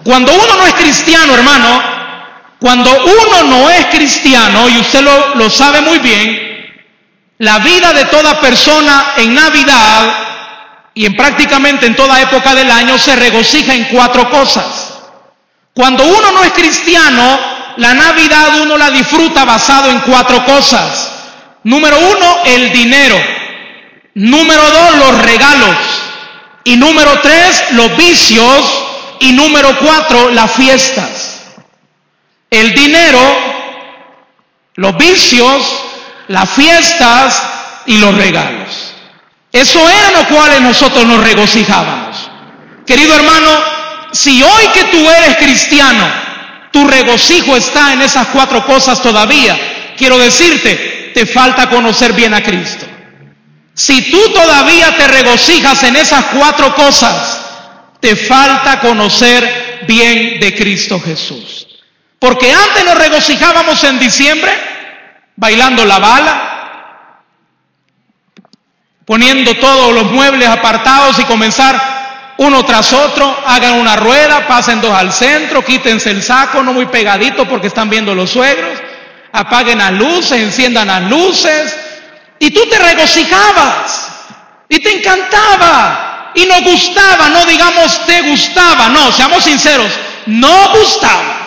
[0.04, 1.89] Cuando uno no es cristiano, hermano,
[2.60, 6.50] cuando uno no es cristiano, y usted lo, lo sabe muy bien,
[7.38, 10.30] la vida de toda persona en Navidad
[10.94, 14.90] y en prácticamente en toda época del año se regocija en cuatro cosas.
[15.74, 17.40] Cuando uno no es cristiano,
[17.78, 21.12] la Navidad uno la disfruta basado en cuatro cosas.
[21.64, 23.16] Número uno, el dinero.
[24.16, 25.78] Número dos, los regalos.
[26.66, 28.86] Y número tres, los vicios.
[29.22, 31.19] Y número cuatro, las fiestas.
[32.50, 33.20] El dinero,
[34.76, 35.62] los vicios,
[36.28, 37.42] las fiestas
[37.86, 38.94] y los regalos.
[39.52, 42.30] Eso era lo cuales nosotros nos regocijábamos.
[42.86, 43.50] Querido hermano,
[44.12, 46.08] si hoy que tú eres cristiano,
[46.72, 49.58] tu regocijo está en esas cuatro cosas todavía,
[49.98, 52.86] quiero decirte, te falta conocer bien a Cristo.
[53.74, 57.40] Si tú todavía te regocijas en esas cuatro cosas,
[58.00, 61.59] te falta conocer bien de Cristo Jesús.
[62.20, 64.52] Porque antes nos regocijábamos en diciembre
[65.38, 67.22] bailando la bala,
[69.06, 72.00] poniendo todos los muebles apartados y comenzar
[72.38, 76.86] uno tras otro, hagan una rueda, pasen dos al centro, quítense el saco, no muy
[76.88, 78.80] pegadito porque están viendo los suegros,
[79.32, 81.76] apaguen las luces, enciendan las luces,
[82.38, 84.10] y tú te regocijabas
[84.70, 89.92] y te encantaba y nos gustaba, no digamos te gustaba, no, seamos sinceros,
[90.28, 91.39] no gustaba.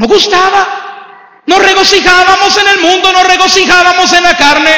[0.00, 1.42] No gustaba.
[1.44, 4.70] Nos regocijábamos en el mundo, nos regocijábamos en la carne,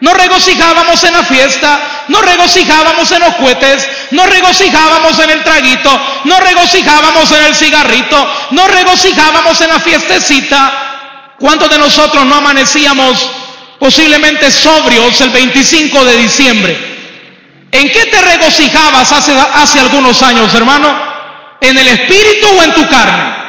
[0.00, 6.00] nos regocijábamos en la fiesta, nos regocijábamos en los cohetes, nos regocijábamos en el traguito,
[6.24, 11.34] nos regocijábamos en el cigarrito, nos regocijábamos en la fiestecita.
[11.38, 13.30] ¿Cuántos de nosotros no amanecíamos
[13.78, 16.96] posiblemente sobrios el 25 de diciembre.
[17.72, 20.96] ¿En qué te regocijabas hace, hace algunos años, hermano?
[21.60, 23.45] ¿En el espíritu o en tu carne?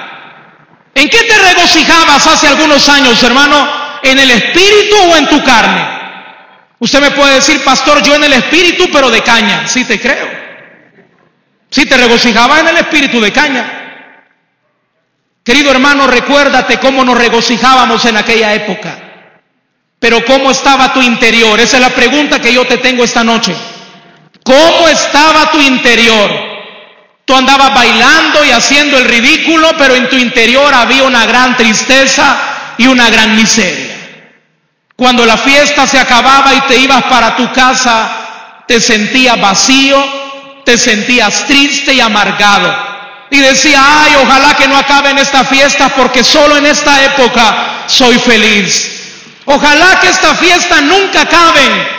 [0.97, 3.69] ¿En qué te regocijabas hace algunos años, hermano?
[4.01, 5.87] ¿En el espíritu o en tu carne?
[6.79, 9.67] Usted me puede decir, pastor, yo en el espíritu, pero de caña.
[9.67, 10.27] Sí, te creo.
[11.69, 13.73] Sí, te regocijabas en el espíritu de caña.
[15.43, 18.97] Querido hermano, recuérdate cómo nos regocijábamos en aquella época.
[19.99, 21.59] Pero ¿cómo estaba tu interior?
[21.59, 23.55] Esa es la pregunta que yo te tengo esta noche.
[24.43, 26.56] ¿Cómo estaba tu interior?
[27.27, 32.37] Tú andabas bailando y haciendo el ridículo, pero en tu interior había una gran tristeza
[32.77, 33.97] y una gran miseria.
[34.95, 40.01] Cuando la fiesta se acababa y te ibas para tu casa, te sentías vacío,
[40.63, 42.73] te sentías triste y amargado.
[43.29, 48.17] Y decía, ay, ojalá que no acaben esta fiesta porque solo en esta época soy
[48.19, 49.41] feliz.
[49.43, 51.96] Ojalá que esta fiesta nunca acabe.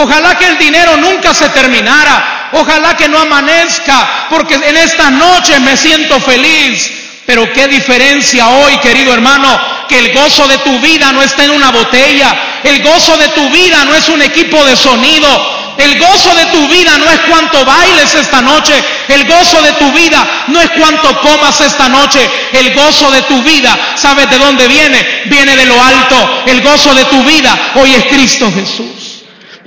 [0.00, 2.50] Ojalá que el dinero nunca se terminara.
[2.52, 6.90] Ojalá que no amanezca, porque en esta noche me siento feliz.
[7.26, 11.50] Pero qué diferencia hoy, querido hermano, que el gozo de tu vida no está en
[11.50, 12.60] una botella.
[12.62, 15.74] El gozo de tu vida no es un equipo de sonido.
[15.78, 18.72] El gozo de tu vida no es cuánto bailes esta noche.
[19.08, 22.20] El gozo de tu vida no es cuánto comas esta noche.
[22.52, 25.24] El gozo de tu vida, ¿sabes de dónde viene?
[25.26, 26.44] Viene de lo alto.
[26.46, 28.97] El gozo de tu vida hoy es Cristo Jesús.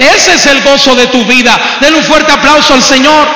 [0.02, 1.60] Ese es el gozo de tu vida.
[1.80, 3.28] Denle un fuerte aplauso al Señor.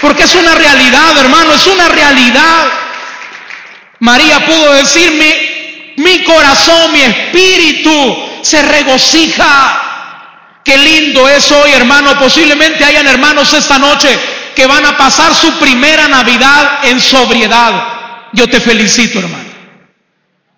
[0.00, 2.66] Porque es una realidad, hermano, es una realidad.
[4.00, 10.60] María pudo decirme, Mi corazón, mi espíritu se regocija.
[10.64, 12.16] Qué lindo es hoy, hermano.
[12.18, 14.16] Posiblemente hayan hermanos esta noche
[14.54, 17.72] que van a pasar su primera Navidad en sobriedad.
[18.32, 19.48] Yo te felicito, hermano.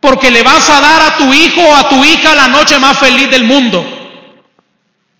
[0.00, 2.98] Porque le vas a dar a tu hijo o a tu hija la noche más
[2.98, 3.99] feliz del mundo.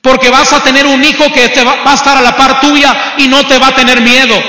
[0.03, 3.15] Porque vas a tener un hijo que te va, a estar a la par tuya
[3.19, 4.43] y no te va a tener miedo.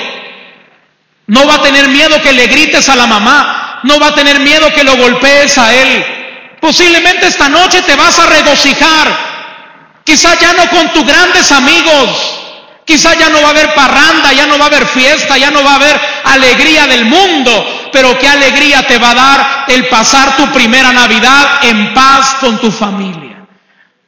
[1.27, 3.79] No va a tener miedo que le grites a la mamá.
[3.83, 6.05] No va a tener miedo que lo golpees a él.
[6.59, 9.31] Posiblemente esta noche te vas a regocijar
[10.03, 12.09] Quizás ya no con tus grandes amigos.
[12.85, 15.63] Quizás ya no va a haber parranda, ya no va a haber fiesta, ya no
[15.63, 17.89] va a haber alegría del mundo.
[17.91, 22.59] Pero qué alegría te va a dar el pasar tu primera Navidad en paz con
[22.59, 23.30] tu familia.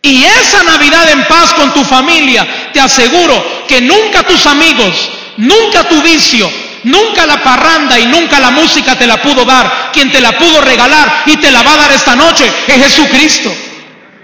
[0.06, 5.88] Y esa Navidad en paz con tu familia, te aseguro que nunca tus amigos, nunca
[5.88, 6.52] tu vicio,
[6.84, 9.92] nunca la parranda y nunca la música te la pudo dar.
[9.94, 13.56] Quien te la pudo regalar y te la va a dar esta noche es Jesucristo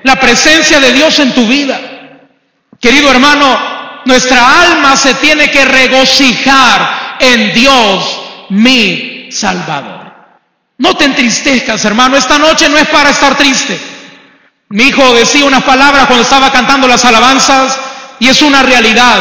[0.03, 1.79] la presencia de Dios en tu vida.
[2.79, 10.11] Querido hermano, nuestra alma se tiene que regocijar en Dios, mi Salvador.
[10.77, 13.79] No te entristezcas, hermano, esta noche no es para estar triste.
[14.71, 17.75] Mi hijo decía unas palabras cuando estaba cantando las alabanzas
[18.19, 19.17] y es una realidad.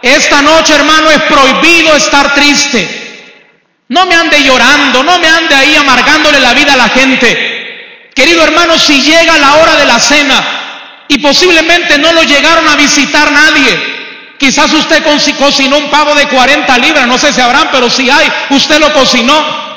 [0.00, 3.84] Esta noche, hermano, es prohibido estar triste.
[3.88, 8.10] No me ande llorando, no me ande ahí amargándole la vida a la gente.
[8.14, 12.76] Querido hermano, si llega la hora de la cena y posiblemente no lo llegaron a
[12.76, 15.04] visitar nadie, quizás usted
[15.38, 18.90] cocinó un pavo de 40 libras, no sé si habrán, pero si hay, usted lo
[18.94, 19.68] cocinó.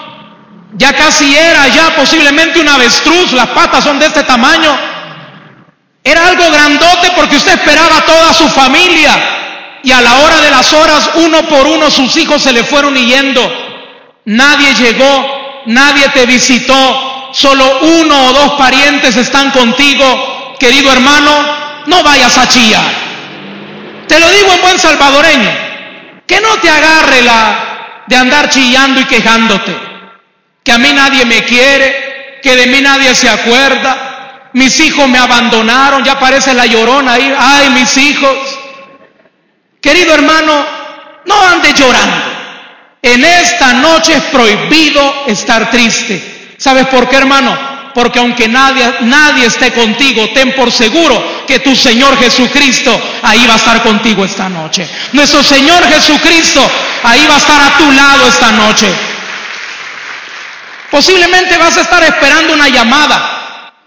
[0.75, 4.90] Ya casi era, ya posiblemente un avestruz, las patas son de este tamaño.
[6.03, 9.11] Era algo grandote porque usted esperaba a toda su familia.
[9.83, 12.95] Y a la hora de las horas, uno por uno, sus hijos se le fueron
[12.95, 13.41] yendo.
[14.25, 21.31] Nadie llegó, nadie te visitó, solo uno o dos parientes están contigo, querido hermano,
[21.87, 22.85] no vayas a chillar.
[24.07, 25.49] Te lo digo en buen salvadoreño,
[26.27, 29.75] que no te agarre la de andar chillando y quejándote,
[30.63, 34.10] que a mí nadie me quiere, que de mí nadie se acuerda,
[34.53, 38.37] mis hijos me abandonaron, ya aparece la llorona ahí, ay mis hijos.
[39.81, 40.65] Querido hermano,
[41.25, 42.31] no andes llorando.
[43.01, 46.55] En esta noche es prohibido estar triste.
[46.57, 47.57] ¿Sabes por qué, hermano?
[47.95, 53.53] Porque aunque nadie, nadie esté contigo, ten por seguro que tu Señor Jesucristo ahí va
[53.53, 54.87] a estar contigo esta noche.
[55.13, 56.61] Nuestro Señor Jesucristo
[57.03, 58.87] ahí va a estar a tu lado esta noche.
[60.91, 63.40] Posiblemente vas a estar esperando una llamada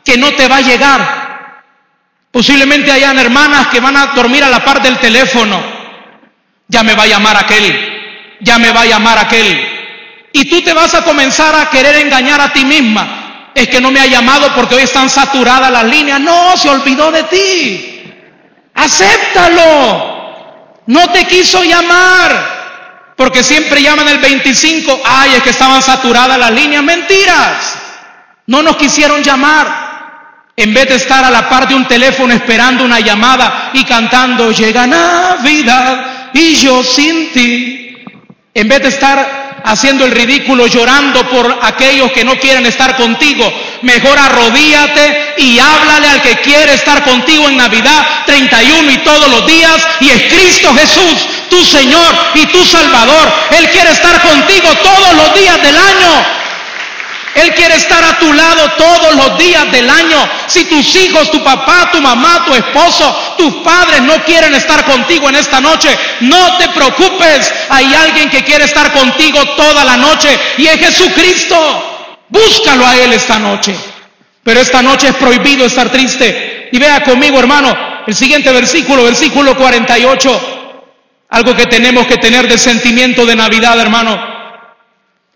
[0.05, 1.25] que no te va a llegar.
[2.31, 5.63] Posiblemente hayan hermanas que van a dormir a la par del teléfono.
[6.69, 8.37] Ya me va a llamar aquel.
[8.41, 9.71] Ya me va a llamar aquel.
[10.33, 13.51] Y tú te vas a comenzar a querer engañar a ti misma.
[13.55, 16.21] Es que no me ha llamado porque hoy están saturadas las líneas.
[16.21, 18.13] No, se olvidó de ti.
[18.75, 20.13] Acéptalo.
[20.87, 23.15] No te quiso llamar.
[23.17, 25.03] Porque siempre llaman el 25.
[25.05, 26.83] Ay, es que estaban saturadas las líneas.
[26.83, 27.79] Mentiras.
[28.49, 29.84] No nos quisieron llamar.
[30.57, 34.53] En vez de estar a la par de un teléfono esperando una llamada y cantando,
[34.53, 37.97] llega Navidad y yo sin ti.
[38.55, 43.53] En vez de estar haciendo el ridículo, llorando por aquellos que no quieren estar contigo.
[43.83, 49.47] Mejor arrodíate y háblale al que quiere estar contigo en Navidad 31 y todos los
[49.47, 49.89] días.
[50.01, 53.33] Y es Cristo Jesús, tu Señor y tu Salvador.
[53.59, 56.44] Él quiere estar contigo todos los días del año.
[57.35, 60.17] Él quiere estar a tu lado todos los días del año.
[60.47, 65.29] Si tus hijos, tu papá, tu mamá, tu esposo, tus padres no quieren estar contigo
[65.29, 67.53] en esta noche, no te preocupes.
[67.69, 72.17] Hay alguien que quiere estar contigo toda la noche y es Jesucristo.
[72.29, 73.75] Búscalo a Él esta noche.
[74.45, 76.69] Pero esta noche es prohibido estar triste.
[76.71, 80.51] Y vea conmigo, hermano, el siguiente versículo, versículo 48.
[81.31, 84.34] Algo que tenemos que tener de sentimiento de Navidad, hermano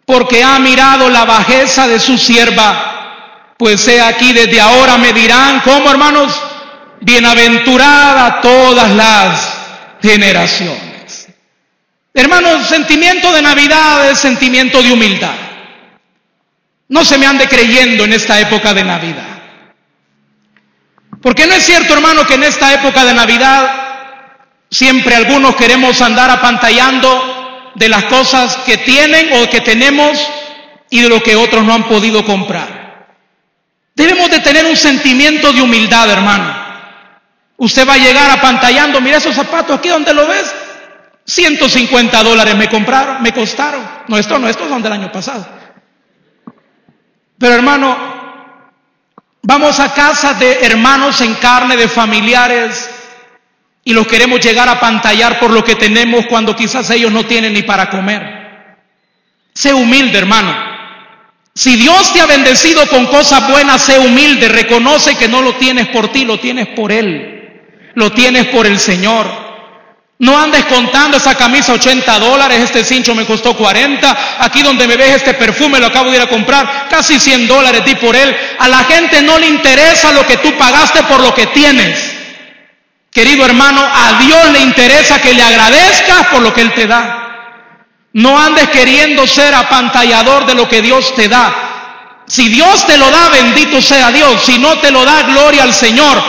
[0.09, 3.53] porque ha mirado la bajeza de su sierva.
[3.59, 6.33] Pues he aquí, desde ahora me dirán, ¿cómo hermanos?
[7.03, 9.59] Bienaventurada todas las
[10.01, 11.29] generaciones.
[12.15, 15.35] Hermanos, sentimiento de Navidad es sentimiento de humildad.
[16.89, 19.43] No se me ande creyendo en esta época de Navidad.
[21.21, 23.71] Porque no es cierto, hermano, que en esta época de Navidad
[24.71, 27.38] siempre algunos queremos andar apantallando
[27.79, 30.19] de las cosas que tienen o que tenemos
[30.91, 33.09] y de lo que otros no han podido comprar.
[33.95, 36.55] Debemos de tener un sentimiento de humildad, hermano.
[37.57, 40.55] Usted va a llegar apantallando, mira esos zapatos aquí donde lo ves,
[41.25, 43.83] 150 dólares me compraron, me costaron.
[44.07, 45.47] No, estos no, estos son del año pasado.
[47.39, 48.19] Pero hermano,
[49.43, 52.91] Vamos a casa de hermanos en carne, de familiares,
[53.89, 57.55] y los queremos llegar a pantallar por lo que tenemos cuando quizás ellos no tienen
[57.55, 58.77] ni para comer.
[59.55, 60.55] Sé humilde, hermano.
[61.55, 65.89] Si Dios te ha bendecido con cosas buenas, sé humilde, reconoce que no lo tienes
[65.89, 67.63] por ti, lo tienes por Él,
[67.95, 69.27] lo tienes por el Señor.
[70.19, 74.99] No andes contando esa camisa 80 dólares, este cincho me costó 40, aquí donde me
[74.99, 78.37] ves este perfume lo acabo de ir a comprar, casi 100 dólares di por él.
[78.59, 82.08] A la gente no le interesa lo que tú pagaste por lo que tienes.
[83.19, 88.07] Querido hermano, a Dios le interesa que le agradezcas por lo que Él te da.
[88.13, 92.23] No andes queriendo ser apantallador de lo que Dios te da.
[92.29, 94.45] Si Dios te lo da, bendito sea Dios.
[94.45, 96.23] Si no te lo da, gloria al Señor.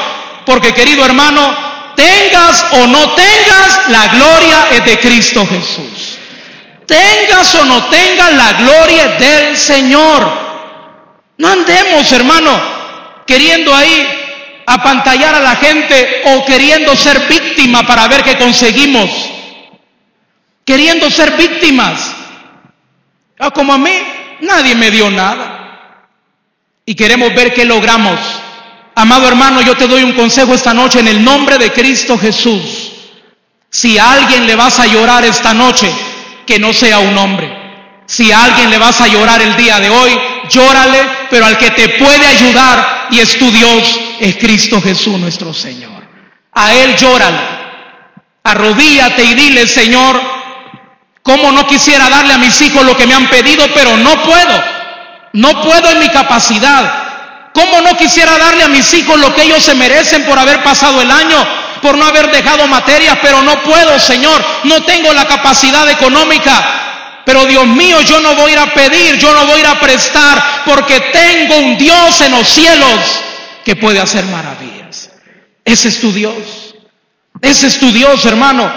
[0.47, 1.55] Porque querido hermano,
[1.95, 6.17] tengas o no tengas, la gloria es de Cristo Jesús.
[6.87, 10.27] Tengas o no tengas, la gloria del Señor.
[11.37, 12.59] No andemos, hermano,
[13.27, 14.18] queriendo ahí
[14.69, 19.09] apantallar a la gente o queriendo ser víctima para ver qué conseguimos.
[20.63, 22.15] Queriendo ser víctimas.
[23.39, 23.91] Ah, como a mí,
[24.41, 26.05] nadie me dio nada.
[26.85, 28.19] Y queremos ver qué logramos.
[28.93, 32.91] Amado hermano, yo te doy un consejo esta noche en el nombre de Cristo Jesús.
[33.71, 35.91] Si a alguien le vas a llorar esta noche,
[36.45, 37.57] que no sea un hombre.
[38.05, 40.11] Si a alguien le vas a llorar el día de hoy,
[40.49, 40.99] llórale,
[41.31, 46.03] pero al que te puede ayudar y es tu Dios, es Cristo Jesús nuestro Señor.
[46.53, 47.59] A Él llórale.
[48.43, 50.19] Arrodíate y dile, Señor,
[51.23, 54.63] cómo no quisiera darle a mis hijos lo que me han pedido, pero no puedo.
[55.33, 57.51] No puedo en mi capacidad.
[57.53, 61.01] ¿Cómo no quisiera darle a mis hijos lo que ellos se merecen por haber pasado
[61.01, 61.37] el año,
[61.81, 67.21] por no haber dejado materias, pero no puedo, Señor, no tengo la capacidad económica.
[67.25, 69.67] Pero Dios mío, yo no voy a ir a pedir, yo no voy a ir
[69.67, 73.23] a prestar, porque tengo un Dios en los cielos
[73.63, 75.11] que puede hacer maravillas.
[75.63, 76.75] Ese es tu Dios.
[77.41, 78.71] Ese es tu Dios, hermano.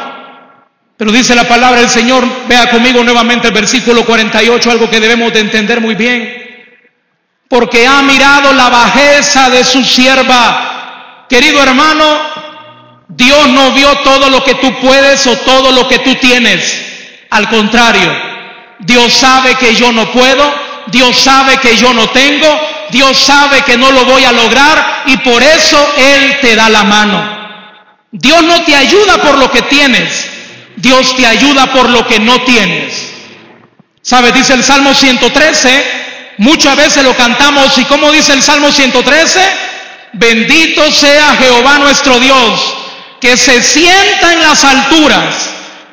[0.97, 5.33] Pero dice la palabra del Señor, vea conmigo nuevamente el versículo 48, algo que debemos
[5.33, 6.43] de entender muy bien
[7.53, 11.27] porque ha mirado la bajeza de su sierva.
[11.29, 12.19] Querido hermano,
[13.09, 16.83] Dios no vio todo lo que tú puedes o todo lo que tú tienes.
[17.29, 18.11] Al contrario,
[18.79, 20.51] Dios sabe que yo no puedo,
[20.87, 22.49] Dios sabe que yo no tengo,
[22.93, 26.85] Dios sabe que no lo voy a lograr y por eso Él te da la
[26.85, 27.43] mano.
[28.13, 30.31] Dios no te ayuda por lo que tienes,
[30.77, 33.11] Dios te ayuda por lo que no tienes.
[34.03, 34.35] ¿Sabes?
[34.35, 36.03] Dice el Salmo 113,
[36.39, 39.41] Muchas veces lo cantamos y como dice el Salmo 113,
[40.15, 42.75] bendito sea Jehová nuestro Dios,
[43.21, 45.51] que se sienta en las alturas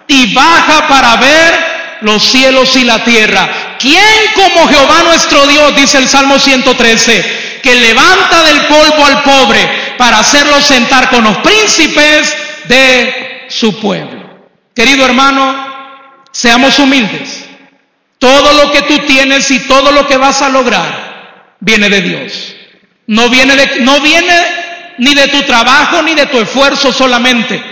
[0.08, 3.69] y baja para ver los cielos y la tierra.
[3.80, 4.04] ¿Quién
[4.36, 10.20] como Jehová nuestro Dios, dice el Salmo 113, que levanta del polvo al pobre para
[10.20, 14.20] hacerlo sentar con los príncipes de su pueblo?
[14.76, 17.46] Querido hermano, seamos humildes.
[18.18, 22.56] Todo lo que tú tienes y todo lo que vas a lograr viene de Dios.
[23.08, 24.44] No viene, de, no viene
[24.98, 27.64] ni de tu trabajo ni de tu esfuerzo solamente.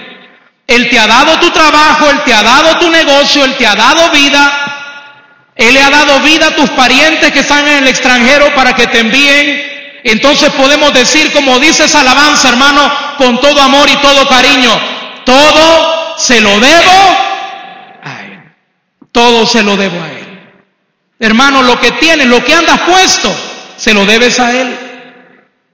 [0.65, 3.75] Él te ha dado tu trabajo, Él te ha dado tu negocio, Él te ha
[3.75, 4.76] dado vida.
[5.57, 8.87] Él le ha dado vida a tus parientes que están en el extranjero para que
[8.87, 9.99] te envíen.
[10.03, 14.71] Entonces podemos decir, como dice alabanza, hermano, con todo amor y todo cariño,
[15.25, 17.17] todo se lo debo
[18.03, 18.39] a Él.
[19.11, 20.27] Todo se lo debo a Él.
[21.19, 23.35] Hermano, lo que tienes, lo que andas puesto,
[23.75, 24.77] se lo debes a Él.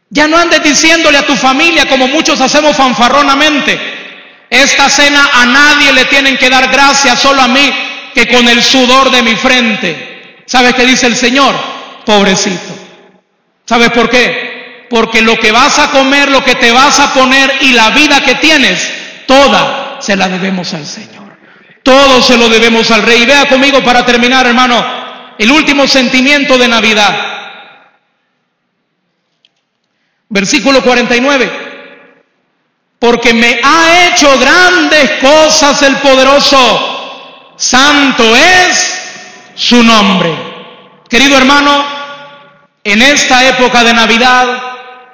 [0.09, 3.79] Ya no andes diciéndole a tu familia como muchos hacemos fanfarronamente.
[4.49, 7.73] Esta cena a nadie le tienen que dar gracias, solo a mí,
[8.13, 10.43] que con el sudor de mi frente.
[10.45, 11.55] ¿Sabes qué dice el Señor?
[12.05, 12.73] Pobrecito.
[13.65, 14.87] ¿Sabes por qué?
[14.89, 18.21] Porque lo que vas a comer, lo que te vas a poner y la vida
[18.21, 18.91] que tienes,
[19.25, 21.37] toda se la debemos al Señor.
[21.81, 23.25] Todo se lo debemos al Rey.
[23.25, 24.85] Vea conmigo para terminar, hermano,
[25.37, 27.33] el último sentimiento de Navidad.
[30.29, 31.51] Versículo 49.
[32.99, 36.92] Porque me ha hecho grandes cosas el poderoso.
[37.63, 39.01] Santo es
[39.55, 40.35] su nombre.
[41.09, 41.85] Querido hermano,
[42.83, 44.61] en esta época de Navidad,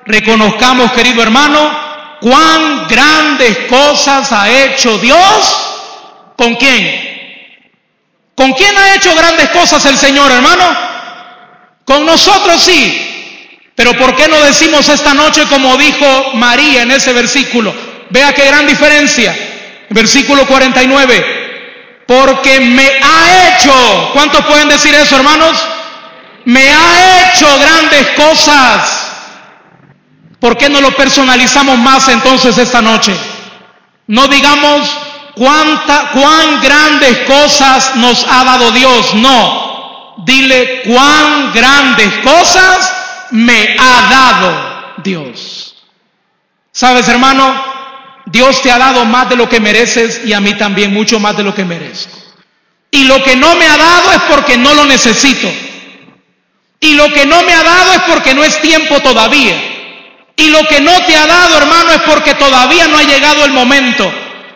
[0.08, 5.16] reconozcamos, querido hermano, cuán grandes cosas ha hecho Dios.
[6.36, 8.32] ¿Con quién?
[8.34, 10.76] ¿Con quién ha hecho grandes cosas el Señor, hermano?
[11.86, 13.70] Con nosotros sí.
[13.76, 17.72] Pero ¿por qué no decimos esta noche como dijo María en ese versículo?
[18.10, 19.38] Vea qué gran diferencia.
[19.91, 21.39] Versículo 49.
[22.10, 25.55] Porque me ha hecho, ¿cuántos pueden decir eso, hermanos?
[26.45, 29.12] Me ha hecho grandes cosas.
[30.39, 33.16] ¿Por qué no lo personalizamos más entonces esta noche?
[34.07, 34.89] No digamos
[35.36, 40.16] cuánta, cuán grandes cosas nos ha dado Dios, no.
[40.26, 42.91] Dile cuán grandes cosas
[43.30, 45.76] me ha dado Dios.
[46.72, 47.69] Sabes, hermano,
[48.32, 51.36] Dios te ha dado más de lo que mereces y a mí también mucho más
[51.36, 52.18] de lo que merezco.
[52.92, 55.52] Y lo que no me ha dado es porque no lo necesito.
[56.80, 59.56] Y lo que no me ha dado es porque no es tiempo todavía.
[60.36, 63.52] Y lo que no te ha dado, hermano, es porque todavía no ha llegado el
[63.52, 64.12] momento.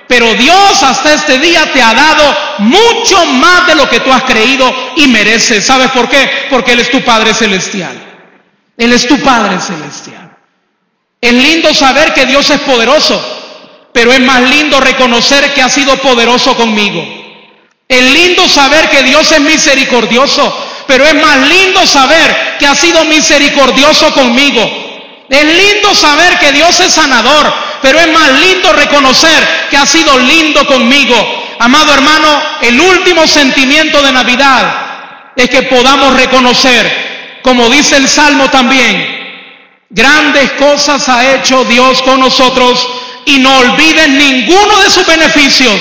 [0.08, 4.24] Pero Dios hasta este día te ha dado mucho más de lo que tú has
[4.24, 5.66] creído y mereces.
[5.66, 6.48] ¿Sabes por qué?
[6.50, 8.00] Porque Él es tu Padre Celestial.
[8.78, 10.38] Él es tu Padre Celestial.
[11.20, 13.33] Es lindo saber que Dios es poderoso,
[13.94, 17.06] pero es más lindo reconocer que ha sido poderoso conmigo.
[17.88, 20.52] Es lindo saber que Dios es misericordioso,
[20.88, 24.62] pero es más lindo saber que ha sido misericordioso conmigo.
[25.30, 30.18] Es lindo saber que Dios es sanador, pero es más lindo reconocer que ha sido
[30.18, 31.56] lindo conmigo.
[31.60, 38.50] Amado hermano, el último sentimiento de Navidad es que podamos reconocer, como dice el Salmo
[38.50, 39.24] también,
[39.90, 42.88] grandes cosas ha hecho Dios con nosotros
[43.26, 45.80] y no olvides ninguno de sus beneficios.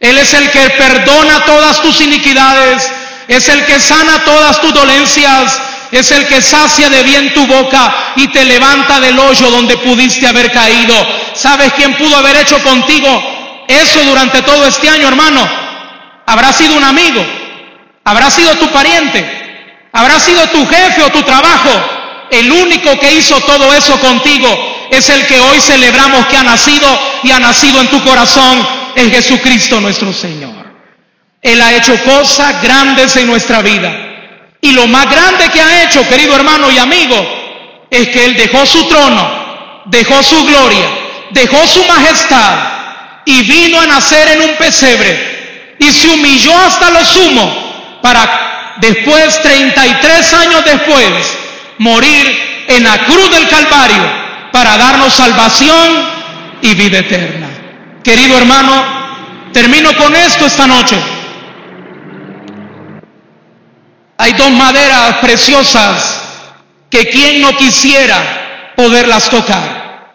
[0.00, 2.90] Él es el que perdona todas tus iniquidades,
[3.28, 8.12] es el que sana todas tus dolencias, es el que sacia de bien tu boca
[8.16, 10.94] y te levanta del hoyo donde pudiste haber caído.
[11.34, 15.48] ¿Sabes quién pudo haber hecho contigo eso durante todo este año, hermano?
[16.26, 17.24] Habrá sido un amigo,
[18.04, 21.70] habrá sido tu pariente, habrá sido tu jefe o tu trabajo.
[22.30, 26.86] El único que hizo todo eso contigo es el que hoy celebramos que ha nacido
[27.22, 30.54] y ha nacido en tu corazón, es Jesucristo nuestro Señor.
[31.42, 33.92] Él ha hecho cosas grandes en nuestra vida.
[34.60, 37.16] Y lo más grande que ha hecho, querido hermano y amigo,
[37.90, 40.88] es que Él dejó su trono, dejó su gloria,
[41.30, 42.54] dejó su majestad
[43.24, 49.40] y vino a nacer en un pesebre y se humilló hasta lo sumo para después,
[49.42, 51.12] 33 años después,
[51.78, 54.25] morir en la cruz del Calvario
[54.56, 56.08] para darnos salvación
[56.62, 57.46] y vida eterna.
[58.02, 58.72] Querido hermano,
[59.52, 60.96] termino con esto esta noche.
[64.16, 66.22] Hay dos maderas preciosas
[66.88, 70.14] que quien no quisiera poderlas tocar.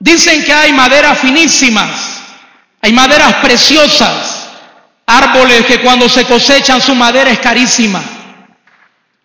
[0.00, 2.20] Dicen que hay maderas finísimas,
[2.82, 4.50] hay maderas preciosas,
[5.06, 8.02] árboles que cuando se cosechan su madera es carísima.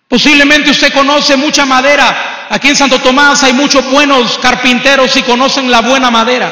[0.08, 2.41] Posiblemente usted conoce mucha madera.
[2.52, 6.52] Aquí en Santo Tomás hay muchos buenos carpinteros y conocen la buena madera.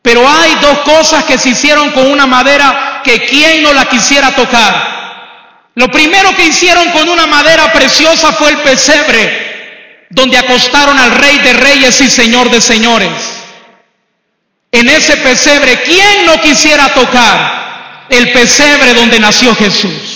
[0.00, 4.34] Pero hay dos cosas que se hicieron con una madera que quien no la quisiera
[4.34, 4.96] tocar.
[5.74, 11.40] Lo primero que hicieron con una madera preciosa fue el pesebre, donde acostaron al rey
[11.40, 13.12] de reyes y señor de señores.
[14.72, 20.15] En ese pesebre, ¿quién no quisiera tocar el pesebre donde nació Jesús?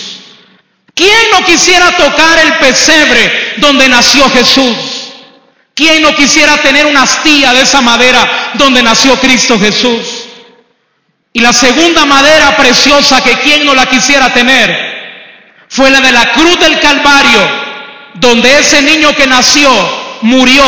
[0.93, 4.75] ¿Quién no quisiera tocar el pesebre donde nació Jesús?
[5.73, 10.25] ¿Quién no quisiera tener una astilla de esa madera donde nació Cristo Jesús?
[11.33, 14.91] Y la segunda madera preciosa que quién no la quisiera tener
[15.69, 17.39] fue la de la cruz del Calvario,
[18.15, 19.71] donde ese niño que nació
[20.21, 20.63] murió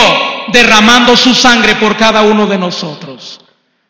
[0.48, 3.42] derramando su sangre por cada uno de nosotros.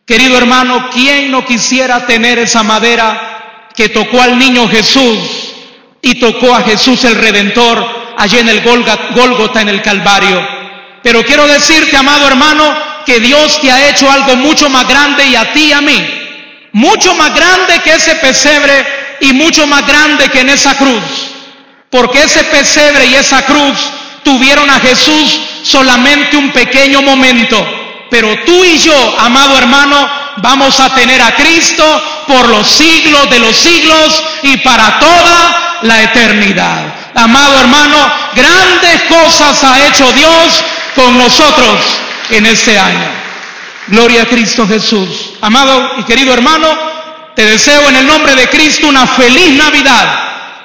[0.06, 5.53] Querido hermano, ¿quién no quisiera tener esa madera que tocó al niño Jesús
[6.06, 10.46] y tocó a Jesús el Redentor allí en el Gólgota, en el Calvario?
[11.02, 12.76] Pero quiero decirte, amado hermano,
[13.06, 16.70] que Dios te ha hecho algo mucho más grande y a ti y a mí,
[16.74, 18.86] mucho más grande que ese pesebre
[19.22, 21.04] y mucho más grande que en esa cruz.
[21.90, 23.78] Porque ese pesebre y esa cruz
[24.24, 27.66] tuvieron a Jesús solamente un pequeño momento.
[28.10, 33.40] Pero tú y yo, amado hermano, vamos a tener a Cristo por los siglos de
[33.40, 36.84] los siglos y para toda la eternidad.
[37.16, 37.98] Amado hermano,
[38.36, 40.64] grandes cosas ha hecho Dios
[40.96, 41.80] con nosotros
[42.30, 43.08] en este año.
[43.88, 45.34] Gloria a Cristo Jesús.
[45.42, 46.68] Amado y querido hermano,
[47.36, 50.20] te deseo en el nombre de Cristo una feliz Navidad.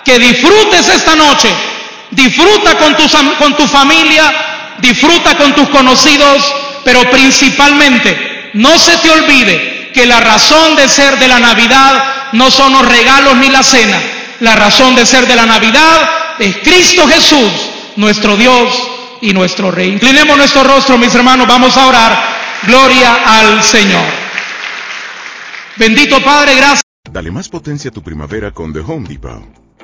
[0.05, 1.49] Que disfrutes esta noche.
[2.11, 3.05] Disfruta con tu,
[3.39, 4.33] con tu familia,
[4.79, 6.43] disfruta con tus conocidos,
[6.85, 12.51] pero principalmente no se te olvide que la razón de ser de la Navidad no
[12.51, 14.01] son los regalos ni la cena.
[14.41, 17.53] La razón de ser de la Navidad es Cristo Jesús,
[17.97, 18.69] nuestro Dios
[19.21, 19.91] y nuestro Rey.
[19.91, 22.39] Inclinemos nuestro rostro, mis hermanos, vamos a orar.
[22.63, 24.05] Gloria al Señor.
[25.77, 26.83] Bendito Padre, gracias.
[27.11, 29.58] Dale más potencia a tu primavera con The Home Depot.